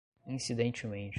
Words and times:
incidentemente 0.27 1.09